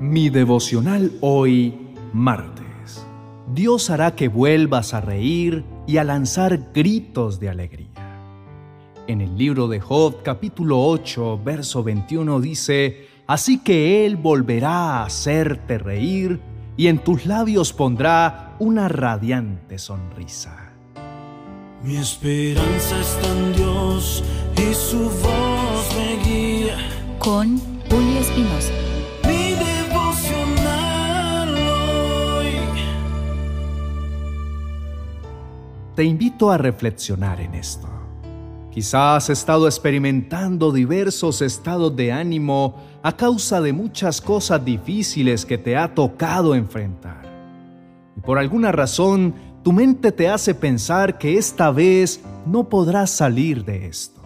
Mi 0.00 0.30
devocional 0.30 1.12
hoy, 1.20 1.74
martes. 2.14 3.04
Dios 3.52 3.90
hará 3.90 4.16
que 4.16 4.28
vuelvas 4.28 4.94
a 4.94 5.02
reír 5.02 5.62
y 5.86 5.98
a 5.98 6.04
lanzar 6.04 6.70
gritos 6.72 7.38
de 7.38 7.50
alegría. 7.50 7.86
En 9.06 9.20
el 9.20 9.36
libro 9.36 9.68
de 9.68 9.78
Job 9.78 10.22
capítulo 10.22 10.82
8, 10.86 11.40
verso 11.44 11.84
21 11.84 12.40
dice, 12.40 13.08
Así 13.26 13.58
que 13.58 14.06
Él 14.06 14.16
volverá 14.16 14.70
a 14.70 15.04
hacerte 15.04 15.76
reír 15.76 16.40
y 16.78 16.86
en 16.86 17.00
tus 17.00 17.26
labios 17.26 17.74
pondrá 17.74 18.56
una 18.58 18.88
radiante 18.88 19.78
sonrisa. 19.78 20.72
Mi 21.84 21.98
esperanza 21.98 22.98
está 22.98 23.28
en 23.36 23.52
Dios 23.52 24.24
y 24.56 24.72
su 24.72 25.10
voz 25.10 25.94
me 25.94 26.24
guía. 26.24 26.78
Con 27.18 27.58
Julio 27.90 28.20
Espinosa. 28.20 28.89
Te 36.00 36.06
invito 36.06 36.50
a 36.50 36.56
reflexionar 36.56 37.42
en 37.42 37.54
esto. 37.54 37.86
Quizás 38.72 39.24
has 39.24 39.28
estado 39.28 39.66
experimentando 39.66 40.72
diversos 40.72 41.42
estados 41.42 41.94
de 41.94 42.10
ánimo 42.10 42.74
a 43.02 43.14
causa 43.14 43.60
de 43.60 43.74
muchas 43.74 44.22
cosas 44.22 44.64
difíciles 44.64 45.44
que 45.44 45.58
te 45.58 45.76
ha 45.76 45.94
tocado 45.94 46.54
enfrentar. 46.54 47.20
Y 48.16 48.20
por 48.20 48.38
alguna 48.38 48.72
razón, 48.72 49.34
tu 49.62 49.72
mente 49.72 50.10
te 50.10 50.30
hace 50.30 50.54
pensar 50.54 51.18
que 51.18 51.36
esta 51.36 51.70
vez 51.70 52.22
no 52.46 52.70
podrás 52.70 53.10
salir 53.10 53.62
de 53.66 53.86
esto. 53.86 54.19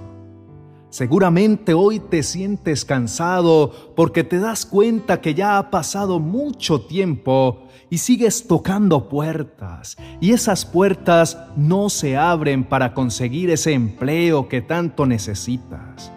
Seguramente 0.95 1.75
hoy 1.75 1.99
te 1.99 2.23
sientes 2.23 2.85
cansado 2.85 3.73
porque 3.97 4.23
te 4.23 4.39
das 4.39 4.65
cuenta 4.65 5.21
que 5.21 5.35
ya 5.35 5.59
ha 5.59 5.69
pasado 5.69 6.21
mucho 6.21 6.83
tiempo 6.83 7.65
y 7.91 7.99
sigues 7.99 8.47
tocando 8.47 9.09
puertas 9.09 9.97
y 10.21 10.31
esas 10.31 10.65
puertas 10.65 11.37
no 11.57 11.91
se 11.91 12.17
abren 12.17 12.63
para 12.63 12.95
conseguir 12.95 13.51
ese 13.51 13.73
empleo 13.73 14.49
que 14.49 14.63
tanto 14.63 15.05
necesitas. 15.05 16.13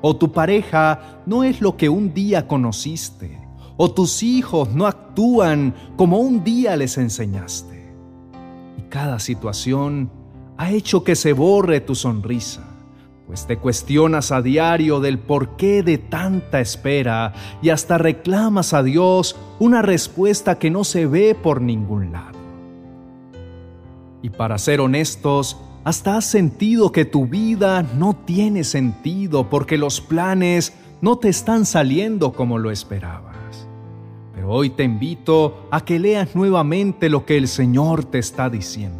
O 0.00 0.14
tu 0.14 0.30
pareja 0.30 1.22
no 1.26 1.42
es 1.42 1.60
lo 1.60 1.76
que 1.76 1.88
un 1.88 2.14
día 2.14 2.46
conociste, 2.46 3.36
o 3.76 3.90
tus 3.90 4.22
hijos 4.22 4.72
no 4.72 4.86
actúan 4.86 5.74
como 5.96 6.20
un 6.20 6.44
día 6.44 6.76
les 6.76 6.98
enseñaste. 6.98 7.92
Y 8.78 8.82
cada 8.82 9.18
situación 9.18 10.08
ha 10.56 10.70
hecho 10.70 11.02
que 11.02 11.16
se 11.16 11.32
borre 11.32 11.80
tu 11.80 11.96
sonrisa 11.96 12.69
pues 13.30 13.46
te 13.46 13.58
cuestionas 13.58 14.32
a 14.32 14.42
diario 14.42 14.98
del 14.98 15.20
porqué 15.20 15.84
de 15.84 15.98
tanta 15.98 16.58
espera 16.58 17.32
y 17.62 17.68
hasta 17.68 17.96
reclamas 17.96 18.74
a 18.74 18.82
Dios 18.82 19.36
una 19.60 19.82
respuesta 19.82 20.58
que 20.58 20.68
no 20.68 20.82
se 20.82 21.06
ve 21.06 21.36
por 21.40 21.62
ningún 21.62 22.10
lado. 22.10 22.36
Y 24.20 24.30
para 24.30 24.58
ser 24.58 24.80
honestos, 24.80 25.56
hasta 25.84 26.16
has 26.16 26.24
sentido 26.24 26.90
que 26.90 27.04
tu 27.04 27.28
vida 27.28 27.86
no 27.96 28.16
tiene 28.16 28.64
sentido 28.64 29.48
porque 29.48 29.78
los 29.78 30.00
planes 30.00 30.72
no 31.00 31.16
te 31.18 31.28
están 31.28 31.66
saliendo 31.66 32.32
como 32.32 32.58
lo 32.58 32.72
esperabas. 32.72 33.68
Pero 34.34 34.50
hoy 34.50 34.70
te 34.70 34.82
invito 34.82 35.68
a 35.70 35.84
que 35.84 36.00
leas 36.00 36.34
nuevamente 36.34 37.08
lo 37.08 37.24
que 37.24 37.36
el 37.36 37.46
Señor 37.46 38.04
te 38.04 38.18
está 38.18 38.50
diciendo. 38.50 38.99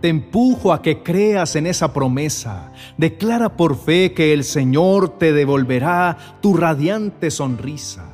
Te 0.00 0.08
empujo 0.08 0.72
a 0.72 0.82
que 0.82 1.02
creas 1.02 1.56
en 1.56 1.66
esa 1.66 1.92
promesa. 1.92 2.72
Declara 2.98 3.56
por 3.56 3.76
fe 3.76 4.12
que 4.12 4.32
el 4.32 4.44
Señor 4.44 5.18
te 5.18 5.32
devolverá 5.32 6.18
tu 6.42 6.54
radiante 6.54 7.30
sonrisa, 7.30 8.04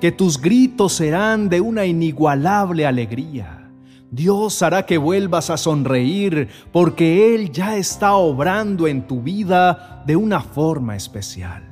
que 0.00 0.12
tus 0.12 0.40
gritos 0.40 0.94
serán 0.94 1.48
de 1.48 1.60
una 1.60 1.84
inigualable 1.84 2.86
alegría. 2.86 3.70
Dios 4.10 4.62
hará 4.62 4.86
que 4.86 4.96
vuelvas 4.96 5.50
a 5.50 5.58
sonreír 5.58 6.48
porque 6.72 7.34
Él 7.34 7.52
ya 7.52 7.76
está 7.76 8.14
obrando 8.14 8.86
en 8.86 9.06
tu 9.06 9.20
vida 9.20 10.02
de 10.06 10.16
una 10.16 10.40
forma 10.40 10.96
especial. 10.96 11.64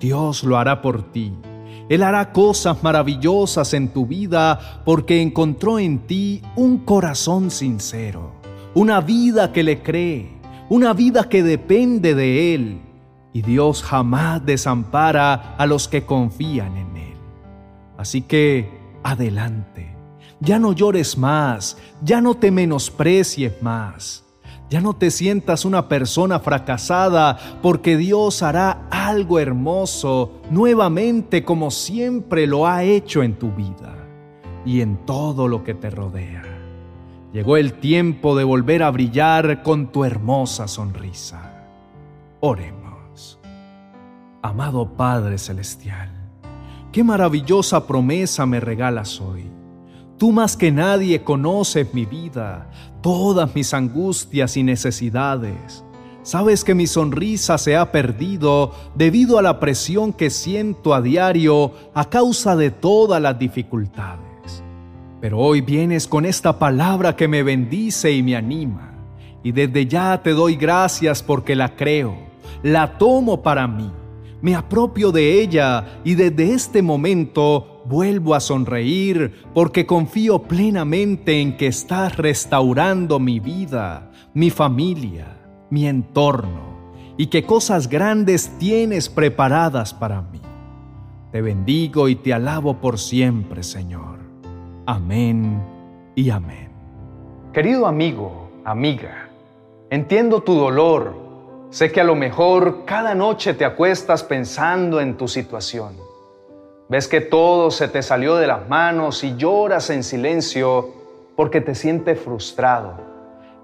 Dios 0.00 0.42
lo 0.42 0.56
hará 0.58 0.82
por 0.82 1.12
ti. 1.12 1.32
Él 1.88 2.02
hará 2.02 2.32
cosas 2.32 2.82
maravillosas 2.82 3.72
en 3.74 3.88
tu 3.88 4.06
vida 4.06 4.82
porque 4.84 5.22
encontró 5.22 5.78
en 5.78 5.98
ti 6.00 6.42
un 6.56 6.78
corazón 6.78 7.50
sincero 7.50 8.39
una 8.74 9.00
vida 9.00 9.52
que 9.52 9.62
le 9.62 9.82
cree, 9.82 10.30
una 10.68 10.92
vida 10.92 11.28
que 11.28 11.42
depende 11.42 12.14
de 12.14 12.54
Él. 12.54 12.80
Y 13.32 13.42
Dios 13.42 13.82
jamás 13.82 14.44
desampara 14.44 15.54
a 15.56 15.66
los 15.66 15.88
que 15.88 16.04
confían 16.04 16.76
en 16.76 16.96
Él. 16.96 17.16
Así 17.96 18.22
que, 18.22 18.68
adelante, 19.02 19.94
ya 20.40 20.58
no 20.58 20.72
llores 20.72 21.16
más, 21.16 21.76
ya 22.02 22.20
no 22.20 22.34
te 22.34 22.50
menosprecies 22.50 23.62
más. 23.62 24.24
Ya 24.70 24.80
no 24.80 24.94
te 24.94 25.10
sientas 25.10 25.64
una 25.64 25.88
persona 25.88 26.38
fracasada 26.38 27.36
porque 27.60 27.96
Dios 27.96 28.40
hará 28.40 28.86
algo 28.88 29.40
hermoso 29.40 30.40
nuevamente 30.48 31.44
como 31.44 31.72
siempre 31.72 32.46
lo 32.46 32.68
ha 32.68 32.84
hecho 32.84 33.24
en 33.24 33.36
tu 33.36 33.50
vida 33.50 33.96
y 34.64 34.80
en 34.80 35.04
todo 35.06 35.48
lo 35.48 35.64
que 35.64 35.74
te 35.74 35.90
rodea. 35.90 36.49
Llegó 37.32 37.56
el 37.56 37.74
tiempo 37.74 38.36
de 38.36 38.42
volver 38.42 38.82
a 38.82 38.90
brillar 38.90 39.62
con 39.62 39.92
tu 39.92 40.04
hermosa 40.04 40.66
sonrisa. 40.66 41.68
Oremos. 42.40 43.38
Amado 44.42 44.94
Padre 44.96 45.38
Celestial, 45.38 46.10
qué 46.90 47.04
maravillosa 47.04 47.86
promesa 47.86 48.46
me 48.46 48.58
regalas 48.58 49.20
hoy. 49.20 49.44
Tú 50.18 50.32
más 50.32 50.56
que 50.56 50.72
nadie 50.72 51.22
conoces 51.22 51.94
mi 51.94 52.04
vida, 52.04 52.70
todas 53.00 53.54
mis 53.54 53.74
angustias 53.74 54.56
y 54.56 54.62
necesidades. 54.62 55.84
Sabes 56.22 56.64
que 56.64 56.74
mi 56.74 56.86
sonrisa 56.86 57.58
se 57.58 57.76
ha 57.76 57.92
perdido 57.92 58.72
debido 58.94 59.38
a 59.38 59.42
la 59.42 59.60
presión 59.60 60.12
que 60.12 60.30
siento 60.30 60.94
a 60.94 61.00
diario 61.00 61.72
a 61.94 62.10
causa 62.10 62.56
de 62.56 62.70
todas 62.70 63.22
las 63.22 63.38
dificultades. 63.38 64.29
Pero 65.20 65.38
hoy 65.38 65.60
vienes 65.60 66.06
con 66.06 66.24
esta 66.24 66.58
palabra 66.58 67.14
que 67.14 67.28
me 67.28 67.42
bendice 67.42 68.10
y 68.12 68.22
me 68.22 68.36
anima. 68.36 68.94
Y 69.42 69.52
desde 69.52 69.86
ya 69.86 70.22
te 70.22 70.30
doy 70.30 70.56
gracias 70.56 71.22
porque 71.22 71.54
la 71.54 71.76
creo, 71.76 72.16
la 72.62 72.98
tomo 72.98 73.42
para 73.42 73.66
mí, 73.66 73.90
me 74.42 74.54
apropio 74.54 75.12
de 75.12 75.40
ella 75.40 76.00
y 76.04 76.14
desde 76.14 76.52
este 76.52 76.82
momento 76.82 77.82
vuelvo 77.86 78.34
a 78.34 78.40
sonreír 78.40 79.34
porque 79.54 79.86
confío 79.86 80.42
plenamente 80.42 81.40
en 81.40 81.56
que 81.56 81.66
estás 81.66 82.16
restaurando 82.16 83.18
mi 83.18 83.40
vida, 83.40 84.10
mi 84.34 84.50
familia, 84.50 85.38
mi 85.70 85.86
entorno 85.86 86.92
y 87.16 87.26
que 87.26 87.44
cosas 87.44 87.88
grandes 87.88 88.56
tienes 88.58 89.08
preparadas 89.08 89.92
para 89.92 90.22
mí. 90.22 90.40
Te 91.32 91.42
bendigo 91.42 92.08
y 92.08 92.16
te 92.16 92.32
alabo 92.32 92.80
por 92.80 92.98
siempre, 92.98 93.62
Señor. 93.62 94.19
Amén 94.86 95.62
y 96.14 96.30
amén. 96.30 96.70
Querido 97.52 97.86
amigo, 97.86 98.50
amiga, 98.64 99.28
entiendo 99.90 100.42
tu 100.42 100.54
dolor. 100.54 101.14
Sé 101.68 101.92
que 101.92 102.00
a 102.00 102.04
lo 102.04 102.16
mejor 102.16 102.84
cada 102.86 103.14
noche 103.14 103.54
te 103.54 103.64
acuestas 103.64 104.24
pensando 104.24 105.00
en 105.00 105.16
tu 105.16 105.28
situación. 105.28 105.96
Ves 106.88 107.06
que 107.06 107.20
todo 107.20 107.70
se 107.70 107.88
te 107.88 108.02
salió 108.02 108.36
de 108.36 108.46
las 108.46 108.68
manos 108.68 109.22
y 109.22 109.36
lloras 109.36 109.90
en 109.90 110.02
silencio 110.02 110.88
porque 111.36 111.60
te 111.60 111.74
sientes 111.74 112.18
frustrado, 112.18 112.94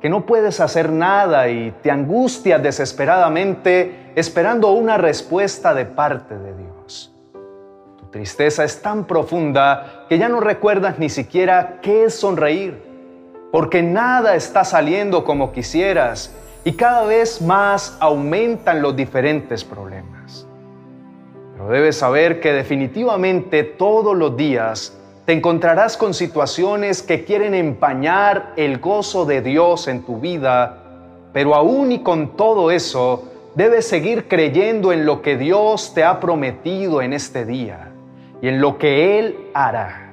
que 0.00 0.08
no 0.08 0.26
puedes 0.26 0.60
hacer 0.60 0.92
nada 0.92 1.48
y 1.48 1.72
te 1.82 1.90
angustias 1.90 2.62
desesperadamente 2.62 4.12
esperando 4.14 4.70
una 4.70 4.98
respuesta 4.98 5.74
de 5.74 5.86
parte 5.86 6.38
de 6.38 6.56
Dios 6.56 6.75
tristeza 8.16 8.64
es 8.64 8.80
tan 8.80 9.04
profunda 9.04 10.06
que 10.08 10.16
ya 10.16 10.30
no 10.30 10.40
recuerdas 10.40 10.98
ni 10.98 11.10
siquiera 11.10 11.80
qué 11.82 12.04
es 12.04 12.14
sonreír, 12.14 12.82
porque 13.52 13.82
nada 13.82 14.36
está 14.36 14.64
saliendo 14.64 15.22
como 15.22 15.52
quisieras 15.52 16.34
y 16.64 16.72
cada 16.72 17.04
vez 17.04 17.42
más 17.42 17.94
aumentan 18.00 18.80
los 18.80 18.96
diferentes 18.96 19.64
problemas. 19.64 20.46
Pero 21.52 21.68
debes 21.68 21.96
saber 21.98 22.40
que 22.40 22.54
definitivamente 22.54 23.64
todos 23.64 24.16
los 24.16 24.34
días 24.34 24.96
te 25.26 25.34
encontrarás 25.34 25.98
con 25.98 26.14
situaciones 26.14 27.02
que 27.02 27.22
quieren 27.24 27.52
empañar 27.52 28.54
el 28.56 28.78
gozo 28.78 29.26
de 29.26 29.42
Dios 29.42 29.88
en 29.88 30.04
tu 30.04 30.20
vida, 30.20 30.78
pero 31.34 31.54
aún 31.54 31.92
y 31.92 32.02
con 32.02 32.34
todo 32.34 32.70
eso, 32.70 33.24
debes 33.54 33.86
seguir 33.86 34.26
creyendo 34.26 34.90
en 34.90 35.04
lo 35.04 35.20
que 35.20 35.36
Dios 35.36 35.92
te 35.92 36.02
ha 36.02 36.18
prometido 36.18 37.02
en 37.02 37.12
este 37.12 37.44
día 37.44 37.92
y 38.42 38.48
en 38.48 38.60
lo 38.60 38.78
que 38.78 39.18
Él 39.18 39.50
hará. 39.54 40.12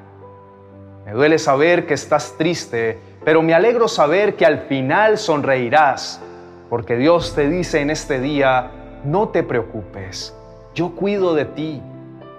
Me 1.05 1.11
duele 1.11 1.37
saber 1.37 1.85
que 1.85 1.93
estás 1.93 2.35
triste, 2.37 2.99
pero 3.25 3.41
me 3.41 3.53
alegro 3.53 3.87
saber 3.87 4.35
que 4.35 4.45
al 4.45 4.59
final 4.61 5.17
sonreirás, 5.17 6.21
porque 6.69 6.95
Dios 6.95 7.35
te 7.35 7.49
dice 7.49 7.81
en 7.81 7.89
este 7.89 8.19
día, 8.19 8.71
no 9.03 9.29
te 9.29 9.43
preocupes, 9.43 10.35
yo 10.73 10.95
cuido 10.95 11.35
de 11.35 11.45
ti, 11.45 11.81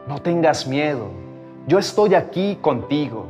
no 0.09 0.21
tengas 0.21 0.67
miedo, 0.67 1.09
yo 1.67 1.79
estoy 1.79 2.15
aquí 2.15 2.59
contigo. 2.61 3.27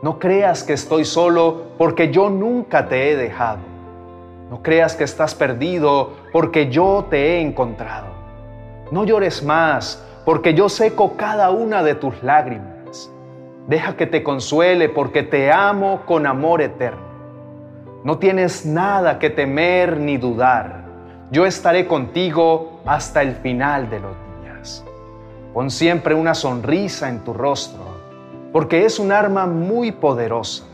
No 0.00 0.18
creas 0.18 0.62
que 0.62 0.74
estoy 0.74 1.04
solo 1.04 1.72
porque 1.76 2.12
yo 2.12 2.30
nunca 2.30 2.88
te 2.88 3.10
he 3.10 3.16
dejado. 3.16 3.58
No 4.48 4.62
creas 4.62 4.94
que 4.94 5.04
estás 5.04 5.34
perdido 5.34 6.12
porque 6.32 6.70
yo 6.70 7.06
te 7.10 7.18
he 7.18 7.40
encontrado. 7.40 8.06
No 8.92 9.04
llores 9.04 9.42
más 9.42 10.02
porque 10.28 10.52
yo 10.52 10.68
seco 10.68 11.14
cada 11.16 11.50
una 11.50 11.82
de 11.82 11.94
tus 11.94 12.22
lágrimas. 12.22 13.10
Deja 13.66 13.96
que 13.96 14.06
te 14.06 14.22
consuele 14.22 14.90
porque 14.90 15.22
te 15.22 15.50
amo 15.50 16.02
con 16.04 16.26
amor 16.26 16.60
eterno. 16.60 17.00
No 18.04 18.18
tienes 18.18 18.66
nada 18.66 19.18
que 19.18 19.30
temer 19.30 19.98
ni 19.98 20.18
dudar. 20.18 20.84
Yo 21.30 21.46
estaré 21.46 21.86
contigo 21.86 22.82
hasta 22.84 23.22
el 23.22 23.36
final 23.36 23.88
de 23.88 24.00
los 24.00 24.12
días. 24.42 24.84
Pon 25.54 25.70
siempre 25.70 26.14
una 26.14 26.34
sonrisa 26.34 27.08
en 27.08 27.20
tu 27.20 27.32
rostro, 27.32 27.86
porque 28.52 28.84
es 28.84 28.98
un 28.98 29.12
arma 29.12 29.46
muy 29.46 29.92
poderosa. 29.92 30.64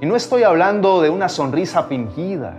Y 0.00 0.06
no 0.06 0.14
estoy 0.14 0.44
hablando 0.44 1.02
de 1.02 1.10
una 1.10 1.28
sonrisa 1.28 1.82
fingida, 1.82 2.58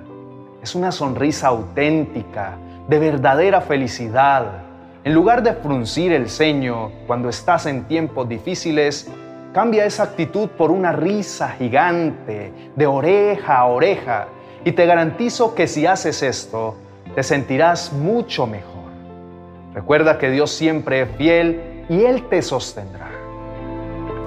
es 0.62 0.76
una 0.76 0.92
sonrisa 0.92 1.48
auténtica, 1.48 2.58
de 2.90 3.00
verdadera 3.00 3.62
felicidad. 3.62 4.71
En 5.04 5.16
lugar 5.16 5.42
de 5.42 5.54
fruncir 5.54 6.12
el 6.12 6.30
ceño 6.30 6.92
cuando 7.08 7.28
estás 7.28 7.66
en 7.66 7.86
tiempos 7.86 8.30
difíciles, 8.30 9.10
cambia 9.52 9.86
esa 9.86 10.04
actitud 10.04 10.48
por 10.50 10.70
una 10.70 10.92
risa 10.92 11.50
gigante, 11.50 12.54
de 12.76 12.86
oreja 12.86 13.58
a 13.58 13.66
oreja, 13.66 14.28
y 14.64 14.74
te 14.74 14.86
garantizo 14.86 15.56
que 15.56 15.66
si 15.66 15.88
haces 15.88 16.22
esto, 16.22 16.76
te 17.16 17.24
sentirás 17.24 17.92
mucho 17.92 18.46
mejor. 18.46 18.92
Recuerda 19.74 20.20
que 20.20 20.30
Dios 20.30 20.52
siempre 20.52 21.02
es 21.02 21.10
fiel 21.18 21.84
y 21.90 22.04
Él 22.04 22.30
te 22.30 22.44
sostendrá. 22.44 23.10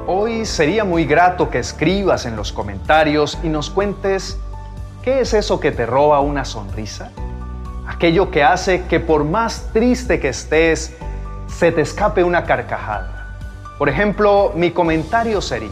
Hoy 0.09 0.45
sería 0.45 0.83
muy 0.83 1.05
grato 1.05 1.51
que 1.51 1.61
escribas 1.61 2.27
en 2.27 2.35
los 2.35 2.53
comentarios 2.53 3.39
y 3.45 3.49
nos 3.49 3.71
cuentes 3.71 4.41
qué 5.03 5.21
es 5.21 5.35
eso 5.35 5.61
que 5.61 5.71
te 5.71 5.87
roba 5.87 6.19
una 6.19 6.45
sonrisa. 6.45 7.13
Aquello 7.87 8.31
que 8.31 8.43
hace 8.43 8.85
que 8.87 9.01
por 9.01 9.25
más 9.25 9.69
triste 9.73 10.21
que 10.21 10.29
estés, 10.29 10.97
se 11.47 11.71
te 11.71 11.83
escape 11.83 12.25
una 12.25 12.45
carcajada. 12.45 13.39
Por 13.79 13.89
ejemplo, 13.89 14.53
mi 14.55 14.71
comentario 14.71 15.41
sería, 15.41 15.69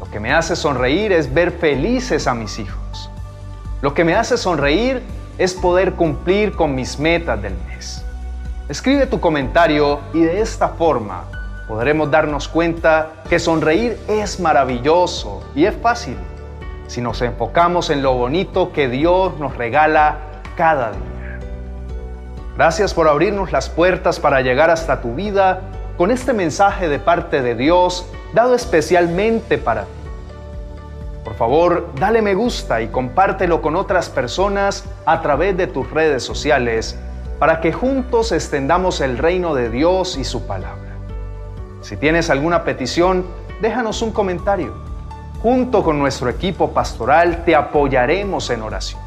lo 0.00 0.10
que 0.10 0.20
me 0.20 0.32
hace 0.32 0.56
sonreír 0.56 1.12
es 1.12 1.32
ver 1.32 1.52
felices 1.52 2.26
a 2.26 2.34
mis 2.34 2.58
hijos. 2.58 3.10
Lo 3.82 3.94
que 3.94 4.04
me 4.04 4.14
hace 4.14 4.36
sonreír 4.36 5.02
es 5.38 5.54
poder 5.54 5.94
cumplir 5.94 6.52
con 6.52 6.74
mis 6.74 6.98
metas 6.98 7.40
del 7.42 7.54
mes. 7.68 8.04
Escribe 8.68 9.06
tu 9.06 9.20
comentario 9.20 10.00
y 10.12 10.20
de 10.20 10.40
esta 10.40 10.68
forma 10.70 11.24
podremos 11.68 12.10
darnos 12.10 12.48
cuenta 12.48 13.12
que 13.28 13.38
sonreír 13.38 13.98
es 14.08 14.40
maravilloso 14.40 15.42
y 15.54 15.66
es 15.66 15.76
fácil 15.76 16.16
si 16.88 17.02
nos 17.02 17.20
enfocamos 17.20 17.90
en 17.90 18.02
lo 18.02 18.14
bonito 18.14 18.72
que 18.72 18.88
Dios 18.88 19.38
nos 19.38 19.56
regala 19.56 20.27
cada 20.58 20.90
día. 20.90 21.38
Gracias 22.56 22.92
por 22.92 23.06
abrirnos 23.06 23.52
las 23.52 23.70
puertas 23.70 24.18
para 24.18 24.40
llegar 24.40 24.70
hasta 24.70 25.00
tu 25.00 25.14
vida 25.14 25.60
con 25.96 26.10
este 26.10 26.32
mensaje 26.32 26.88
de 26.88 26.98
parte 26.98 27.42
de 27.42 27.54
Dios 27.54 28.04
dado 28.34 28.56
especialmente 28.56 29.56
para 29.56 29.82
ti. 29.82 29.88
Por 31.22 31.34
favor, 31.34 31.90
dale 32.00 32.22
me 32.22 32.34
gusta 32.34 32.80
y 32.80 32.88
compártelo 32.88 33.62
con 33.62 33.76
otras 33.76 34.10
personas 34.10 34.84
a 35.06 35.22
través 35.22 35.56
de 35.56 35.68
tus 35.68 35.88
redes 35.92 36.24
sociales 36.24 36.98
para 37.38 37.60
que 37.60 37.72
juntos 37.72 38.32
extendamos 38.32 39.00
el 39.00 39.16
reino 39.16 39.54
de 39.54 39.70
Dios 39.70 40.18
y 40.18 40.24
su 40.24 40.44
palabra. 40.48 40.96
Si 41.82 41.96
tienes 41.96 42.30
alguna 42.30 42.64
petición, 42.64 43.24
déjanos 43.62 44.02
un 44.02 44.10
comentario. 44.10 44.74
Junto 45.40 45.84
con 45.84 46.00
nuestro 46.00 46.28
equipo 46.28 46.72
pastoral 46.72 47.44
te 47.44 47.54
apoyaremos 47.54 48.50
en 48.50 48.62
oración, 48.62 49.00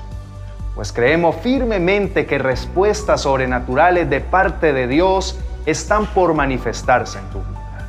pues 0.75 0.93
creemos 0.93 1.35
firmemente 1.37 2.25
que 2.25 2.37
respuestas 2.37 3.21
sobrenaturales 3.21 4.09
de 4.09 4.21
parte 4.21 4.73
de 4.73 4.87
Dios 4.87 5.37
están 5.65 6.05
por 6.07 6.33
manifestarse 6.33 7.19
en 7.19 7.25
tu 7.29 7.39
vida. 7.39 7.87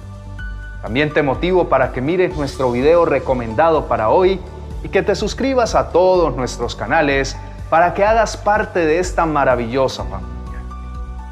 También 0.82 1.12
te 1.12 1.22
motivo 1.22 1.68
para 1.68 1.92
que 1.92 2.00
mires 2.00 2.36
nuestro 2.36 2.72
video 2.72 3.04
recomendado 3.04 3.86
para 3.86 4.08
hoy 4.08 4.40
y 4.82 4.88
que 4.88 5.02
te 5.02 5.14
suscribas 5.14 5.74
a 5.76 5.90
todos 5.90 6.34
nuestros 6.34 6.74
canales 6.74 7.36
para 7.70 7.94
que 7.94 8.04
hagas 8.04 8.36
parte 8.36 8.80
de 8.80 8.98
esta 8.98 9.24
maravillosa 9.24 10.02
familia. 10.02 10.32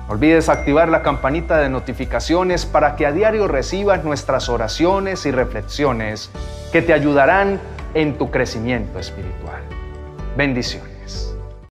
No 0.06 0.14
olvides 0.14 0.48
activar 0.48 0.88
la 0.88 1.02
campanita 1.02 1.58
de 1.58 1.68
notificaciones 1.68 2.64
para 2.64 2.94
que 2.94 3.06
a 3.06 3.12
diario 3.12 3.48
recibas 3.48 4.04
nuestras 4.04 4.48
oraciones 4.48 5.26
y 5.26 5.32
reflexiones 5.32 6.30
que 6.72 6.80
te 6.80 6.92
ayudarán 6.92 7.60
en 7.94 8.16
tu 8.18 8.30
crecimiento 8.30 9.00
espiritual. 9.00 9.62
Bendiciones. 10.36 10.89